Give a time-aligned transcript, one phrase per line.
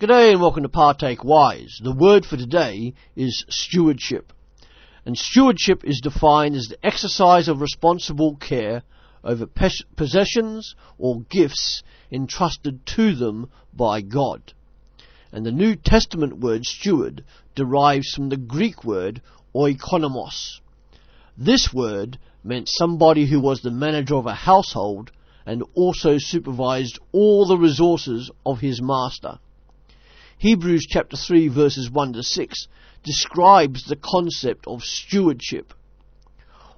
[0.00, 1.80] G'day and welcome to Partake Wise.
[1.82, 4.32] The word for today is stewardship.
[5.04, 8.84] And stewardship is defined as the exercise of responsible care
[9.24, 9.48] over
[9.96, 11.82] possessions or gifts
[12.12, 14.52] entrusted to them by God.
[15.32, 17.24] And the New Testament word steward
[17.56, 19.20] derives from the Greek word
[19.52, 20.60] oikonomos.
[21.36, 25.10] This word meant somebody who was the manager of a household
[25.44, 29.40] and also supervised all the resources of his master.
[30.40, 32.68] Hebrews chapter 3 verses 1 to 6
[33.02, 35.74] describes the concept of stewardship.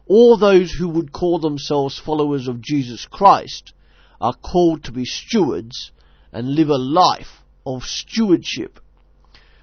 [0.06, 3.74] All those who would call themselves followers of Jesus Christ
[4.18, 5.92] are called to be stewards
[6.32, 8.80] and live a life of stewardship.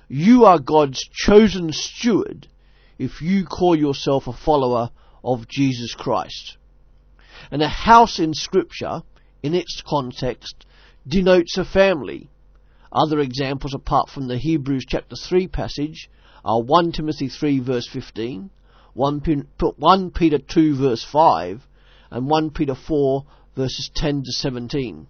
[0.08, 2.48] You are God's chosen steward
[3.00, 4.91] if you call yourself a follower
[5.24, 6.58] of Jesus Christ.
[7.50, 9.02] And a house in scripture,
[9.41, 10.68] in its context,
[11.08, 12.30] denotes a family.
[12.91, 16.09] Other examples apart from the Hebrews chapter 3 passage
[16.46, 18.49] are 1 Timothy 3 verse 15,
[18.93, 21.68] 1 Peter 2 verse 5,
[22.10, 25.08] and 1 Peter 4 verses 10 to 17.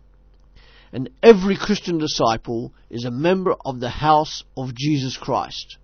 [0.91, 5.77] And every Christian disciple is a member of the house of Jesus Christ.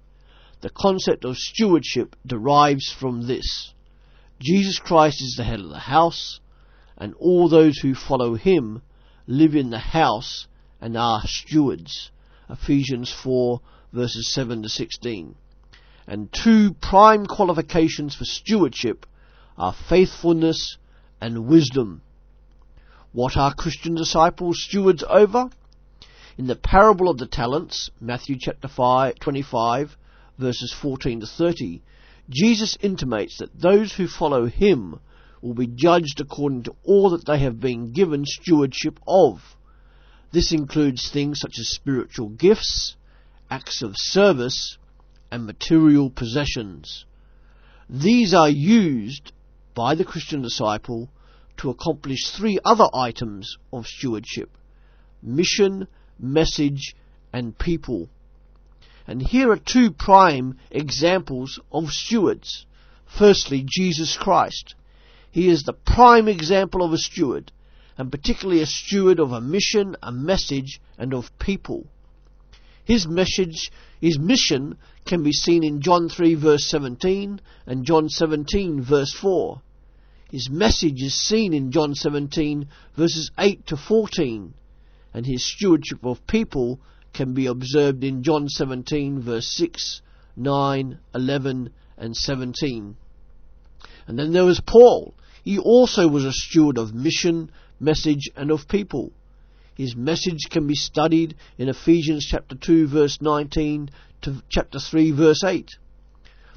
[0.62, 3.74] The concept of stewardship derives from this.
[4.40, 6.40] Jesus Christ is the head of the house,
[6.98, 8.82] and all those who follow him
[9.28, 10.48] live in the house
[10.84, 12.12] and are stewards.
[12.50, 13.62] Ephesians 4
[13.94, 15.34] verses 7 to 16.
[16.06, 19.06] And two prime qualifications for stewardship
[19.58, 20.78] are faithfulness
[21.22, 22.02] and wisdom.
[23.14, 25.50] What are Christian disciples stewards over?
[26.38, 29.96] In the parable of the talents, Matthew chapter 5, 25,
[30.38, 31.82] verses 14 to 30,
[32.30, 35.00] Jesus intimates that those who follow him
[35.42, 39.56] will be judged according to all that they have been given stewardship of.
[40.34, 42.96] This includes things such as spiritual gifts,
[43.52, 44.80] acts of service,
[45.32, 47.06] and material possessions.
[47.88, 49.32] These are used
[49.76, 51.12] by the Christian disciple
[51.58, 54.50] to accomplish three other items of stewardship
[55.22, 55.88] mission,
[56.20, 56.96] message,
[57.32, 58.10] and people.
[59.06, 62.66] And here are two prime examples of stewards.
[63.06, 64.74] Firstly, Jesus Christ.
[65.30, 67.52] He is the prime example of a steward,
[67.98, 71.86] and particularly a steward of a mission, a message, and of people.
[72.86, 73.72] His message,
[74.02, 79.62] his mission can be seen in John 3 verse 17 and John 17 verse 4.
[80.32, 82.68] His message is seen in John 17
[82.98, 84.54] verses 8 to 14
[85.14, 86.80] and his stewardship of people
[87.14, 90.02] can be observed in John 17 verse 6,
[90.36, 92.96] 9, 11 and 17.
[94.08, 95.14] And then there was Paul.
[95.44, 99.12] He also was a steward of mission, message and of people.
[99.76, 103.90] His message can be studied in Ephesians chapter 2 verse 19
[104.22, 105.68] to chapter 3 verse 8.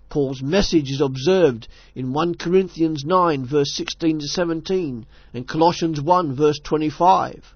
[0.09, 6.37] Paul's message is observed in 1 Corinthians 9 verse 16 to 17 and Colossians 1
[6.37, 7.55] verse 25.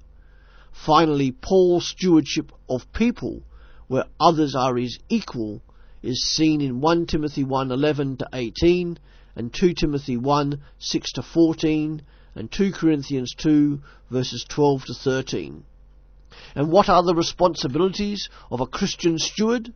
[0.72, 3.42] Finally, Paul's stewardship of people,
[3.86, 5.62] where others are his equal,
[6.02, 8.98] is seen in 1 Timothy 1:11 to 18
[9.36, 12.02] and 2 Timothy 1 6 to 14
[12.34, 13.80] and 2 Corinthians 2
[14.10, 15.64] verses 12 to 13.
[16.54, 19.72] And what are the responsibilities of a Christian steward?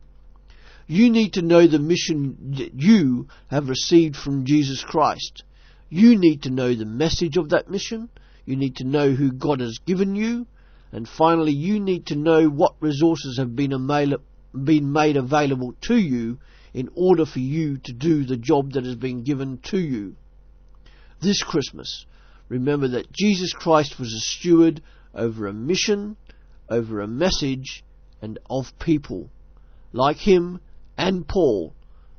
[0.87, 5.43] You need to know the mission that you have received from Jesus Christ.
[5.89, 8.09] You need to know the message of that mission.
[8.45, 10.47] You need to know who God has given you.
[10.91, 13.73] And finally, you need to know what resources have been,
[14.63, 16.39] been made available to you
[16.73, 20.15] in order for you to do the job that has been given to you.
[21.21, 22.05] This Christmas,
[22.49, 24.81] remember that Jesus Christ was a steward
[25.13, 26.17] over a mission,
[26.69, 27.83] over a message,
[28.21, 29.29] and of people.
[29.93, 30.59] Like him
[30.97, 31.73] and Paul,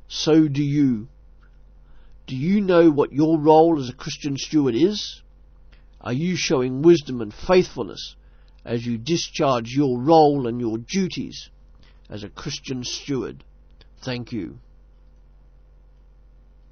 [0.07, 1.07] so do you.
[2.25, 5.21] Do you know what your role as a Christian steward is?
[6.01, 8.15] Are you showing wisdom and faithfulness
[8.65, 11.49] as you discharge your role and your duties
[12.09, 13.43] as a Christian steward.
[14.03, 14.59] Thank you.